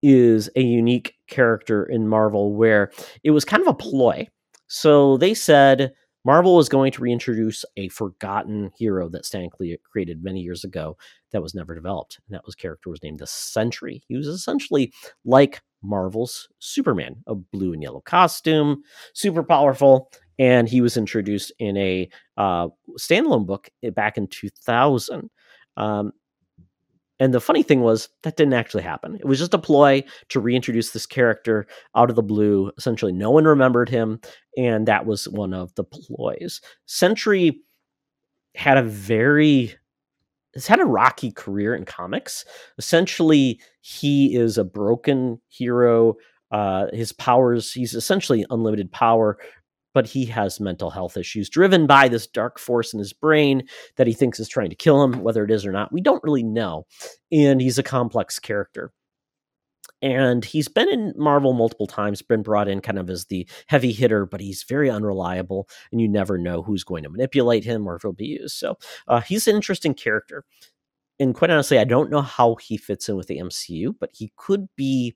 [0.04, 2.91] is a unique character in Marvel where
[3.24, 4.28] it was kind of a ploy.
[4.67, 5.91] So they said
[6.23, 10.97] Marvel was going to reintroduce a forgotten hero that Stan created many years ago
[11.31, 12.19] that was never developed.
[12.27, 14.03] And that was character was named the Sentry.
[14.07, 14.93] He was essentially
[15.25, 21.77] like Marvel's Superman, a blue and yellow costume, super powerful, and he was introduced in
[21.77, 22.67] a uh,
[22.99, 25.29] standalone book eh, back in 2000.
[25.77, 26.12] Um,
[27.21, 29.15] and the funny thing was that didn't actually happen.
[29.15, 32.71] It was just a ploy to reintroduce this character out of the blue.
[32.79, 34.19] Essentially, no one remembered him,
[34.57, 36.62] and that was one of the ploys.
[36.88, 37.62] Sentry
[38.55, 39.75] had a very
[40.55, 42.43] has had a rocky career in comics.
[42.79, 46.15] Essentially, he is a broken hero.
[46.49, 49.38] Uh, his powers, he's essentially unlimited power,
[49.93, 53.63] but he has mental health issues driven by this dark force in his brain
[53.97, 55.91] that he thinks is trying to kill him, whether it is or not.
[55.91, 56.86] We don't really know.
[57.32, 58.91] And he's a complex character.
[60.01, 63.91] And he's been in Marvel multiple times, been brought in kind of as the heavy
[63.91, 67.95] hitter, but he's very unreliable, and you never know who's going to manipulate him or
[67.95, 68.56] if he'll be used.
[68.56, 68.77] So
[69.08, 70.43] uh, he's an interesting character.
[71.19, 74.32] And quite honestly, I don't know how he fits in with the MCU, but he
[74.38, 75.15] could be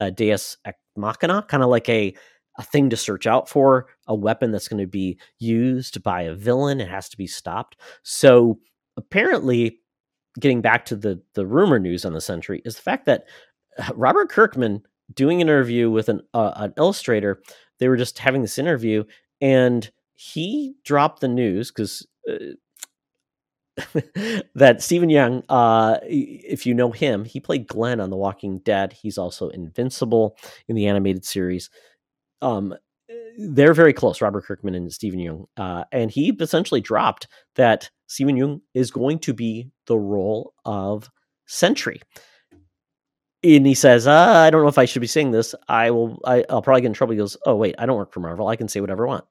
[0.00, 2.14] a Deus Ex Machina, kind of like a
[2.56, 6.34] a thing to search out for, a weapon that's going to be used by a
[6.34, 6.80] villain.
[6.80, 7.76] It has to be stopped.
[8.02, 8.58] So
[8.96, 9.80] apparently,
[10.40, 13.24] getting back to the the rumor news on the Sentry is the fact that
[13.94, 17.42] Robert Kirkman doing an interview with an uh, an illustrator.
[17.78, 19.04] They were just having this interview,
[19.40, 22.06] and he dropped the news because.
[22.28, 22.54] Uh,
[24.54, 28.92] that Steven Yeun, uh, if you know him, he played Glenn on The Walking Dead.
[28.92, 30.36] He's also Invincible
[30.68, 31.70] in the animated series.
[32.44, 32.74] Um,
[33.38, 35.46] they're very close, Robert Kirkman and Steven Yeun.
[35.56, 37.26] Uh, and he essentially dropped
[37.56, 41.10] that Steven Yeun is going to be the role of
[41.46, 42.00] Sentry
[43.44, 45.54] and he says, uh, "I don't know if I should be saying this.
[45.68, 46.18] I will.
[46.24, 48.48] I, will probably get in trouble." He goes, "Oh wait, I don't work for Marvel.
[48.48, 49.24] I can say whatever I want."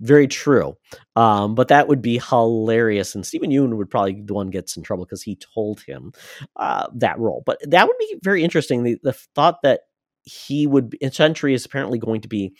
[0.00, 0.76] Very true,
[1.16, 4.82] um, but that would be hilarious, and Steven Yeun would probably the one gets in
[4.82, 6.12] trouble because he told him
[6.54, 7.42] uh, that role.
[7.44, 8.84] But that would be very interesting.
[8.84, 9.80] The, the thought that
[10.26, 12.52] he would Sentry is apparently going to be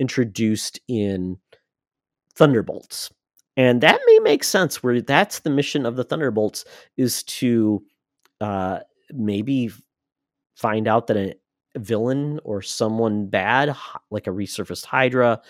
[0.00, 1.36] introduced in
[2.36, 3.10] Thunderbolts,
[3.56, 4.82] and that may make sense.
[4.82, 6.64] Where that's the mission of the Thunderbolts
[6.96, 7.82] is to
[8.40, 8.78] uh,
[9.10, 9.70] maybe
[10.56, 11.34] find out that a
[11.76, 13.76] villain or someone bad,
[14.10, 15.40] like a resurfaced Hydra,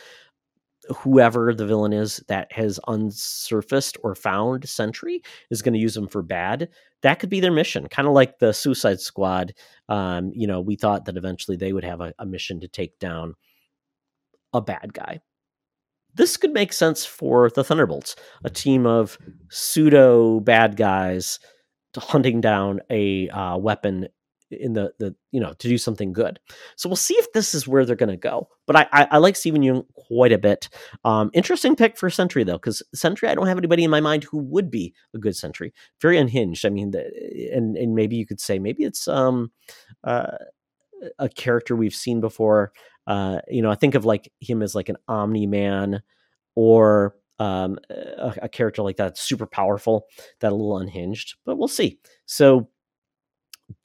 [0.97, 6.09] whoever the villain is that has unsurfaced or found Sentry is going to use them
[6.09, 6.69] for bad.
[7.03, 9.55] That could be their mission, kind of like the Suicide Squad.
[9.89, 12.99] Um, you know, we thought that eventually they would have a, a mission to take
[12.99, 13.35] down
[14.53, 15.21] a bad guy.
[16.15, 19.19] This could make sense for the Thunderbolts, a team of
[19.51, 21.39] pseudo bad guys
[21.97, 24.09] hunting down a uh, weapon
[24.51, 26.41] in the the you know to do something good.
[26.77, 28.49] So we'll see if this is where they're going to go.
[28.67, 30.69] But I, I, I like Steven Yeun quite a bit.
[31.05, 34.25] Um, interesting pick for Sentry though, because Sentry I don't have anybody in my mind
[34.25, 35.73] who would be a good Sentry.
[36.01, 36.65] Very unhinged.
[36.65, 37.05] I mean, the,
[37.53, 39.51] and and maybe you could say maybe it's um
[40.05, 40.37] uh,
[41.19, 42.73] a character we've seen before.
[43.07, 46.03] Uh, you know, I think of like him as like an Omni Man
[46.55, 50.07] or um, a, a character like that, super powerful,
[50.41, 51.37] that a little unhinged.
[51.45, 52.01] But we'll see.
[52.27, 52.69] So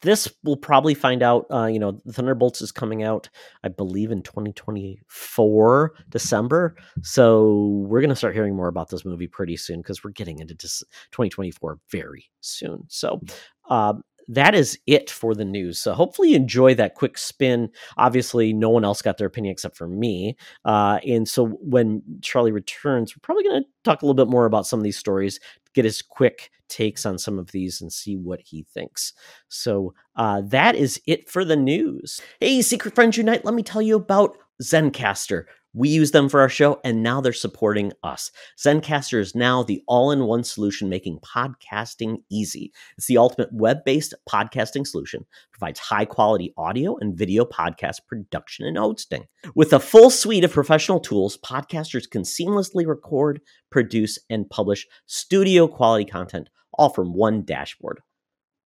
[0.01, 1.45] this we'll probably find out.
[1.51, 3.29] Uh, you know, Thunderbolts is coming out,
[3.63, 6.75] I believe, in 2024 December.
[7.01, 10.55] So we're gonna start hearing more about this movie pretty soon because we're getting into
[10.55, 12.85] 2024 very soon.
[12.87, 13.21] So
[13.69, 13.93] uh,
[14.27, 15.79] that is it for the news.
[15.79, 17.69] So hopefully you enjoy that quick spin.
[17.97, 20.37] Obviously, no one else got their opinion except for me.
[20.65, 24.45] Uh, and so when Charlie returns, we're probably going to talk a little bit more
[24.45, 25.39] about some of these stories,
[25.73, 29.13] get his quick takes on some of these, and see what he thinks.
[29.47, 32.21] So uh, that is it for the news.
[32.39, 35.45] Hey, Secret Friends Unite, let me tell you about Zencastr.
[35.75, 38.29] We use them for our show, and now they're supporting us.
[38.59, 42.71] Zencastr is now the all in one solution making podcasting easy.
[42.95, 48.67] It's the ultimate web based podcasting solution, provides high quality audio and video podcast production
[48.67, 49.25] and hosting.
[49.55, 55.67] With a full suite of professional tools, podcasters can seamlessly record, produce, and publish studio
[55.67, 58.01] quality content all from one dashboard.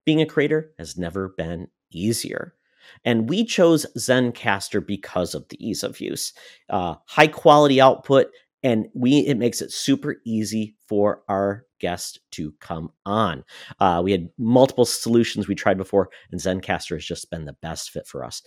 [0.04, 2.54] Being a creator has never been easier.
[3.04, 6.32] And we chose Zencastr because of the ease of use,
[6.70, 8.28] uh, high quality output,
[8.62, 13.44] and we it makes it super easy for our guests to come on.
[13.78, 17.90] Uh, we had multiple solutions we tried before, and Zencastr has just been the best
[17.90, 18.42] fit for us.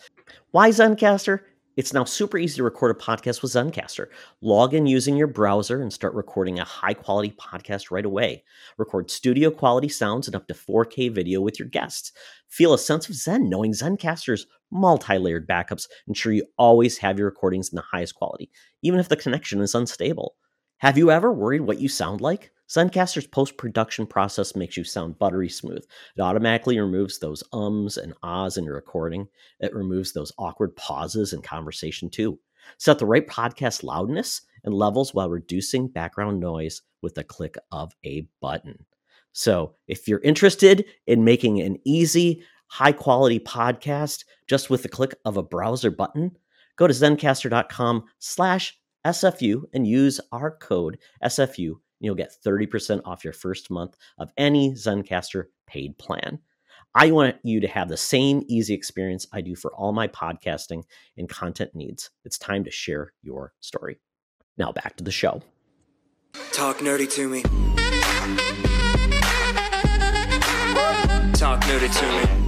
[0.51, 1.39] Why Zencastr?
[1.82, 4.10] It's now super easy to record a podcast with Zencastr.
[4.41, 8.44] Log in using your browser and start recording a high quality podcast right away.
[8.78, 12.12] Record studio quality sounds and up to 4K video with your guests.
[12.50, 17.26] Feel a sense of Zen knowing Zencastr's multi layered backups ensure you always have your
[17.26, 18.52] recordings in the highest quality,
[18.84, 20.36] even if the connection is unstable.
[20.78, 22.52] Have you ever worried what you sound like?
[22.72, 25.84] Zencastr's post production process makes you sound buttery smooth.
[26.16, 29.28] It automatically removes those ums and ahs in your recording.
[29.60, 32.40] It removes those awkward pauses in conversation too.
[32.78, 37.92] Set the right podcast loudness and levels while reducing background noise with the click of
[38.06, 38.86] a button.
[39.34, 45.14] So, if you're interested in making an easy, high quality podcast just with the click
[45.26, 46.38] of a browser button,
[46.78, 53.34] go to zencastr.com slash SFU and use our code SFU you'll get 30% off your
[53.34, 56.40] first month of any Zencastr paid plan.
[56.94, 60.84] I want you to have the same easy experience I do for all my podcasting
[61.18, 62.10] and content needs.
[62.26, 64.02] It's time to share your story.
[64.58, 65.42] Now back to the show.
[66.52, 67.44] Talk nerdy to me.
[71.34, 72.40] Talk nerdy to me.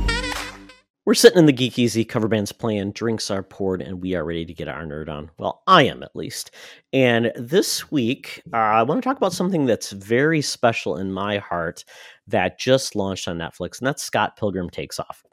[1.06, 4.24] We're sitting in the Geek Easy cover bands playing, drinks are poured, and we are
[4.24, 5.30] ready to get our nerd on.
[5.38, 6.52] Well, I am at least.
[6.94, 11.40] And this week, uh, I want to talk about something that's very special in my
[11.40, 11.84] heart
[12.28, 15.26] that just launched on Netflix, and that's Scott Pilgrim Takes Off.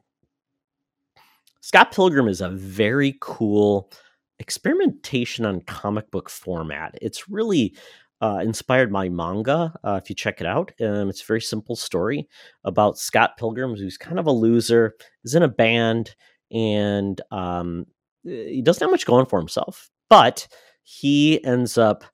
[1.60, 3.92] Scott Pilgrim is a very cool
[4.40, 6.98] experimentation on comic book format.
[7.00, 7.76] It's really
[8.20, 9.72] uh, inspired by manga.
[9.82, 12.28] Uh, if you check it out, um, it's a very simple story
[12.64, 16.14] about Scott Pilgrim, who's kind of a loser, is in a band,
[16.52, 17.86] and um,
[18.24, 19.90] he doesn't have much going for himself.
[20.08, 20.48] But
[20.82, 22.04] he ends up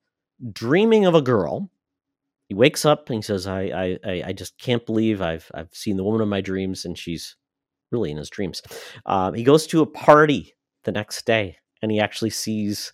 [0.53, 1.69] dreaming of a girl.
[2.47, 5.97] He wakes up and he says, "I, I, I just can't believe I've, I've seen
[5.97, 7.35] the woman of my dreams, and she's
[7.91, 8.61] really in his dreams."
[9.05, 10.53] Um, he goes to a party
[10.85, 12.93] the next day, and he actually sees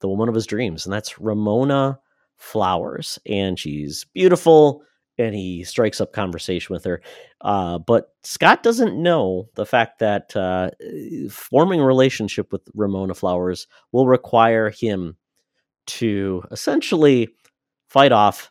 [0.00, 1.98] the woman of his dreams, and that's Ramona
[2.36, 4.82] flowers and she's beautiful
[5.18, 7.00] and he strikes up conversation with her
[7.42, 10.70] uh, but scott doesn't know the fact that uh,
[11.30, 15.16] forming a relationship with ramona flowers will require him
[15.86, 17.28] to essentially
[17.88, 18.50] fight off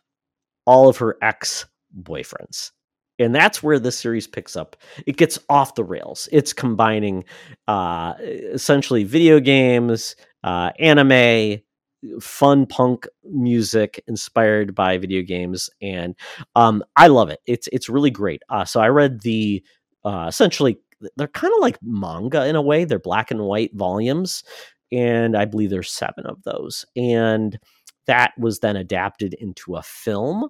[0.64, 1.66] all of her ex
[2.02, 2.72] boyfriends
[3.18, 4.76] and that's where this series picks up.
[5.06, 6.28] It gets off the rails.
[6.32, 7.24] It's combining
[7.66, 11.60] uh, essentially video games uh, anime
[12.20, 16.14] fun punk music inspired by video games, and
[16.54, 17.40] um, I love it.
[17.46, 18.42] It's it's really great.
[18.48, 19.62] Uh, so I read the
[20.04, 20.78] uh, essentially
[21.16, 22.84] they're kind of like manga in a way.
[22.84, 24.44] They're black and white volumes,
[24.92, 26.84] and I believe there's seven of those.
[26.96, 27.58] And
[28.06, 30.48] that was then adapted into a film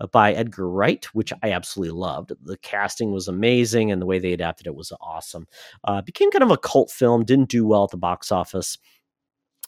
[0.00, 2.32] uh, by Edgar Wright, which I absolutely loved.
[2.42, 5.46] The casting was amazing, and the way they adapted it was awesome.
[5.84, 7.24] Uh, became kind of a cult film.
[7.24, 8.78] Didn't do well at the box office.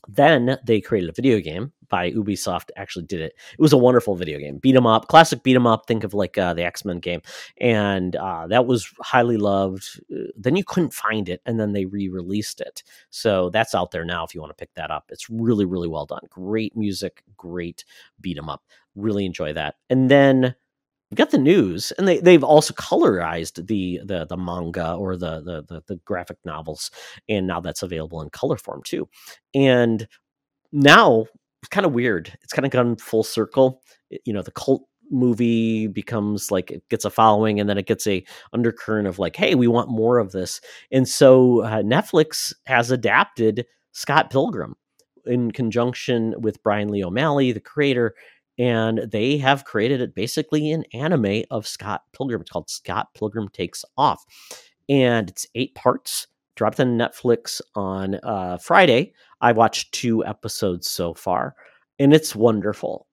[0.09, 2.71] Then they created a video game by Ubisoft.
[2.77, 3.35] Actually, did it.
[3.53, 4.59] It was a wonderful video game.
[4.59, 5.87] Beat 'em up, classic beat 'em up.
[5.87, 7.21] Think of like uh, the X Men game,
[7.59, 10.01] and uh, that was highly loved.
[10.13, 12.83] Uh, then you couldn't find it, and then they re-released it.
[13.11, 15.07] So that's out there now if you want to pick that up.
[15.11, 16.23] It's really, really well done.
[16.31, 17.85] Great music, great
[18.21, 18.63] beat 'em up.
[18.97, 19.77] Really enjoy that.
[19.91, 20.55] And then
[21.11, 25.41] we got the news, and they they've also colorized the the the manga or the,
[25.41, 26.91] the the the, graphic novels,
[27.29, 29.09] and now that's available in color form too.
[29.55, 30.07] And
[30.73, 31.27] now
[31.63, 32.33] it's kind of weird.
[32.43, 33.83] It's kind of gone full circle.
[34.25, 38.07] You know, the cult movie becomes like it gets a following and then it gets
[38.07, 40.61] a undercurrent of like hey we want more of this
[40.93, 44.77] and so uh, netflix has adapted scott pilgrim
[45.27, 48.15] in conjunction with brian lee o'malley the creator
[48.61, 52.43] and they have created it basically an anime of Scott Pilgrim.
[52.43, 54.23] It's called Scott Pilgrim Takes Off,
[54.87, 56.27] and it's eight parts.
[56.57, 59.15] Dropped on Netflix on uh, Friday.
[59.41, 61.55] I watched two episodes so far,
[61.99, 63.07] and it's wonderful.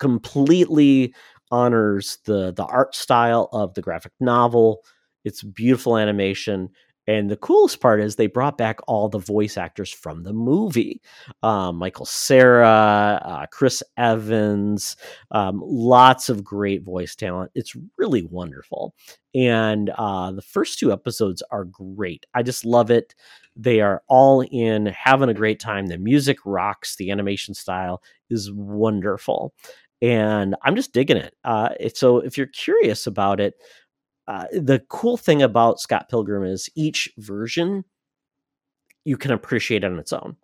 [0.00, 1.14] Completely
[1.52, 4.80] honors the the art style of the graphic novel.
[5.24, 6.70] It's beautiful animation.
[7.08, 11.00] And the coolest part is they brought back all the voice actors from the movie
[11.42, 14.96] um, Michael Cera, uh, Chris Evans,
[15.30, 17.50] um, lots of great voice talent.
[17.54, 18.94] It's really wonderful.
[19.34, 22.26] And uh, the first two episodes are great.
[22.34, 23.14] I just love it.
[23.56, 25.86] They are all in, having a great time.
[25.86, 29.54] The music rocks, the animation style is wonderful.
[30.02, 31.34] And I'm just digging it.
[31.42, 33.54] Uh, so if you're curious about it,
[34.28, 37.84] uh, the cool thing about Scott Pilgrim is each version
[39.04, 40.36] you can appreciate on its own.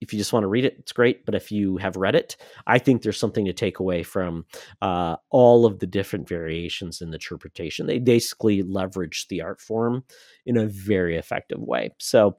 [0.00, 1.24] If you just want to read it, it's great.
[1.24, 2.36] But if you have read it,
[2.66, 4.44] I think there's something to take away from
[4.82, 7.86] uh, all of the different variations in the interpretation.
[7.86, 10.02] They basically leverage the art form
[10.44, 11.94] in a very effective way.
[12.00, 12.36] So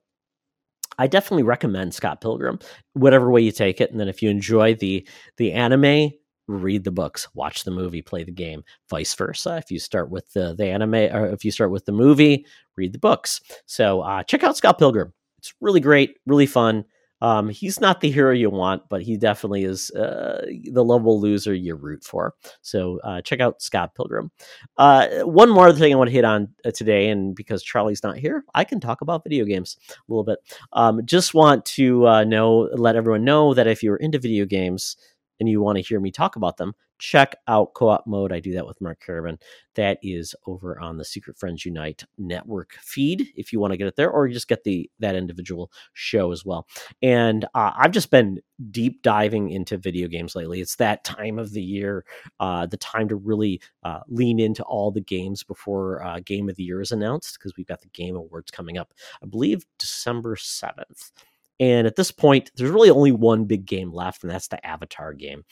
[0.98, 2.60] I definitely recommend Scott Pilgrim,
[2.94, 3.92] whatever way you take it.
[3.92, 5.08] And then if you enjoy the
[5.38, 6.12] the anime,
[6.48, 9.58] read the books, watch the movie, play the game, vice versa.
[9.58, 12.94] If you start with the, the anime or if you start with the movie, read
[12.94, 13.42] the books.
[13.66, 15.14] So uh, check out Scott Pilgrim.
[15.40, 16.86] It's really great, really fun.
[17.22, 21.54] Um, he's not the hero you want, but he definitely is uh, the lovable loser
[21.54, 22.34] you root for.
[22.62, 24.32] So uh, check out Scott Pilgrim.
[24.78, 28.18] Uh, one more thing I want to hit on uh, today, and because Charlie's not
[28.18, 30.40] here, I can talk about video games a little bit.
[30.74, 34.98] Um, just want to uh, know, let everyone know that if you're into video games,
[35.40, 38.32] and you want to hear me talk about them, check out Co op Mode.
[38.32, 39.38] I do that with Mark Caravan.
[39.76, 43.88] That is over on the Secret Friends Unite network feed if you want to get
[43.88, 46.68] it there, or you just get the that individual show as well.
[47.02, 48.40] And uh, I've just been
[48.72, 50.62] deep diving into video games lately.
[50.62, 52.06] It's that time of the year,
[52.40, 56.56] uh, the time to really uh, lean into all the games before uh, Game of
[56.56, 60.36] the Year is announced because we've got the Game Awards coming up, I believe December
[60.36, 61.12] 7th.
[61.60, 65.14] And at this point, there's really only one big game left, and that's the Avatar
[65.14, 65.44] game.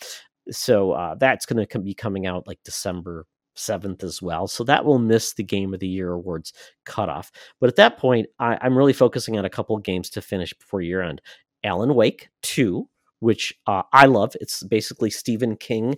[0.51, 3.25] So uh, that's going to be coming out like December
[3.55, 4.47] 7th as well.
[4.47, 6.53] So that will miss the Game of the Year awards
[6.85, 7.31] cutoff.
[7.59, 10.81] But at that point, I, am really focusing on a couple games to finish before
[10.81, 11.21] year end.
[11.63, 12.87] Alan Wake 2,
[13.19, 14.35] which uh, I love.
[14.41, 15.95] It's basically Stephen King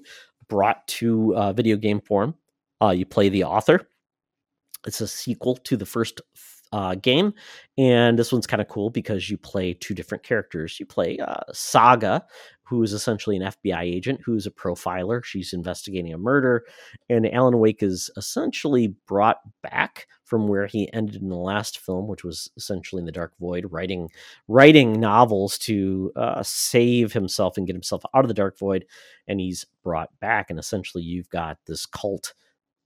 [0.47, 2.35] brought to uh, video game form.
[2.81, 3.87] Uh, you play the author.
[4.85, 6.21] It's a sequel to the first
[6.75, 7.33] uh, game.
[7.77, 10.77] And this one's kind of cool because you play two different characters.
[10.77, 12.25] You play uh, Saga,
[12.63, 15.23] who is essentially an FBI agent who's a profiler.
[15.23, 16.65] She's investigating a murder.
[17.09, 22.09] And Alan Wake is essentially brought back from where he ended in the last film,
[22.09, 24.09] which was essentially in the Dark Void, writing
[24.49, 28.85] writing novels to uh, save himself and get himself out of the Dark Void.
[29.29, 30.49] And he's brought back.
[30.49, 32.33] And essentially, you've got this cult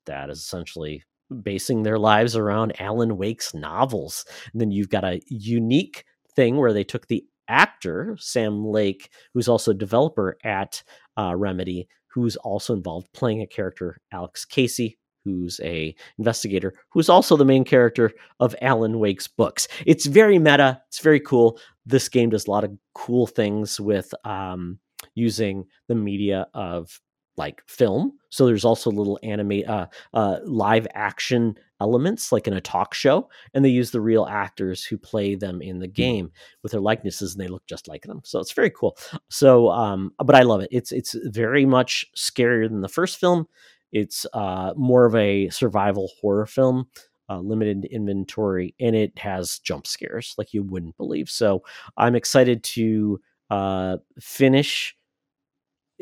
[0.05, 1.03] that is essentially
[1.43, 4.25] basing their lives around Alan Wake's novels.
[4.51, 6.05] And then you've got a unique
[6.35, 10.83] thing where they took the actor Sam Lake, who's also a developer at
[11.17, 17.35] uh, Remedy, who's also involved playing a character Alex Casey, who's a investigator, who's also
[17.35, 19.67] the main character of Alan Wake's books.
[19.85, 20.81] It's very meta.
[20.87, 21.59] It's very cool.
[21.85, 24.79] This game does a lot of cool things with um,
[25.15, 26.99] using the media of
[27.39, 28.11] like film.
[28.29, 33.29] So there's also little anime, uh, uh, live action elements, like in a talk show,
[33.53, 35.93] and they use the real actors who play them in the hmm.
[35.93, 36.31] game
[36.61, 38.21] with their likenesses, and they look just like them.
[38.23, 38.97] So it's very cool.
[39.29, 40.69] So, um, but I love it.
[40.71, 43.47] It's it's very much scarier than the first film.
[43.91, 46.87] It's uh, more of a survival horror film.
[47.31, 51.29] Uh, limited inventory and it has jump scares like you wouldn't believe.
[51.29, 51.61] So
[51.95, 53.21] I'm excited to
[53.51, 54.95] uh, finish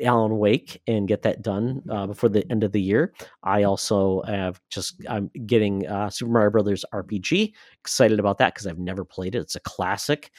[0.03, 3.13] Alan Wake and get that done uh, before the end of the year.
[3.43, 7.53] I also have just I'm getting uh, Super Mario Brothers RPG.
[7.79, 9.39] Excited about that because I've never played it.
[9.39, 10.31] It's a classic.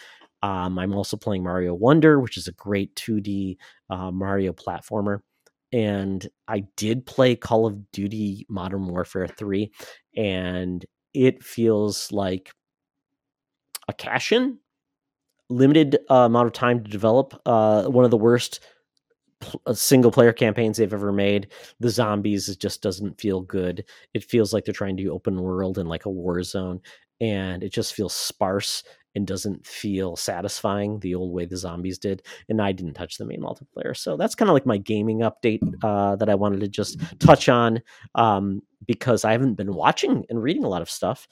[0.43, 3.57] Um, I'm also playing Mario Wonder, which is a great 2D
[3.91, 5.21] uh, Mario platformer.
[5.73, 9.71] And I did play Call of Duty Modern Warfare 3,
[10.17, 12.53] and it feels like
[13.87, 14.59] a cash in,
[15.51, 17.41] limited uh, amount of time to develop.
[17.45, 18.61] Uh, one of the worst
[19.73, 21.49] single player campaigns they've ever made.
[21.81, 23.85] The zombies just doesn't feel good.
[24.15, 26.81] It feels like they're trying to do open world and like a war zone,
[27.21, 28.83] and it just feels sparse
[29.15, 32.23] and doesn't feel satisfying the old way the zombies did.
[32.49, 35.61] And I didn't touch the main multiplayer, so that's kind of like my gaming update
[35.83, 37.81] uh, that I wanted to just touch on
[38.15, 41.27] um, because I haven't been watching and reading a lot of stuff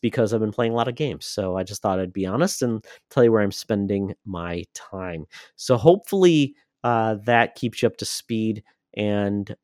[0.00, 1.26] because I've been playing a lot of games.
[1.26, 5.26] So I just thought I'd be honest and tell you where I'm spending my time.
[5.56, 6.54] So hopefully
[6.86, 8.62] uh, that keeps you up to speed.
[8.96, 9.56] And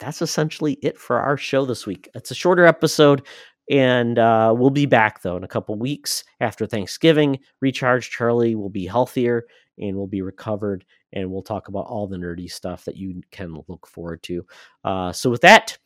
[0.00, 2.08] that's essentially it for our show this week.
[2.14, 3.26] It's a shorter episode,
[3.70, 7.38] and uh, we'll be back though in a couple weeks after Thanksgiving.
[7.60, 9.44] Recharge Charlie will be healthier
[9.76, 13.62] and will be recovered, and we'll talk about all the nerdy stuff that you can
[13.68, 14.46] look forward to.
[14.84, 15.76] Uh, so, with that,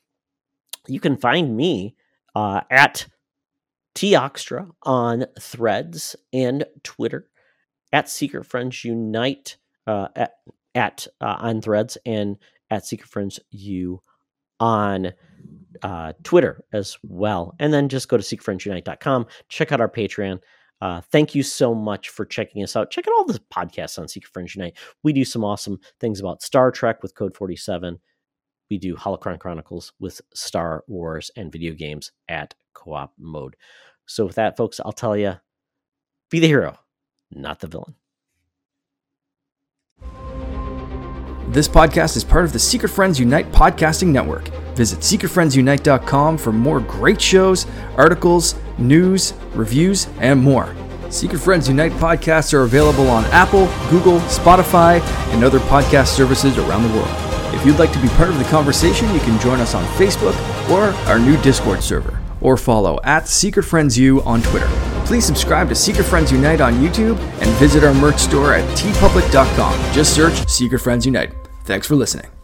[0.87, 1.97] you can find me
[2.37, 3.09] uh, at
[3.97, 7.29] Toxtra on Threads and Twitter,
[7.93, 9.57] at Secret Friends Unite
[9.89, 10.35] uh, at,
[10.79, 12.39] at uh, on Threads and
[12.71, 14.01] at Secret Friends U
[14.61, 15.13] on
[15.83, 17.55] uh, Twitter as well.
[17.59, 20.41] And then just go to secretfriendsunite.com, check out our Patreon.
[20.81, 22.91] Uh, thank you so much for checking us out.
[22.91, 24.77] Check out all the podcasts on Secret Friends Unite.
[25.03, 27.99] We do some awesome things about Star Trek with Code 47.
[28.71, 33.57] We do Holocron Chronicles with Star Wars and video games at co op mode.
[34.07, 35.35] So, with that, folks, I'll tell you
[36.31, 36.79] be the hero,
[37.33, 37.95] not the villain.
[41.51, 44.49] This podcast is part of the Secret Friends Unite podcasting network.
[44.77, 50.77] Visit secretfriendsunite.com for more great shows, articles, news, reviews, and more.
[51.09, 55.01] Secret Friends Unite podcasts are available on Apple, Google, Spotify,
[55.33, 57.09] and other podcast services around the world.
[57.55, 60.37] If you'd like to be part of the conversation, you can join us on Facebook
[60.71, 64.69] or our new Discord server, or follow at Secret Friends U on Twitter.
[65.05, 69.93] Please subscribe to Secret Friends Unite on YouTube and visit our merch store at teepublic.com.
[69.93, 71.33] Just search Secret Friends Unite.
[71.65, 72.38] Thanks for listening.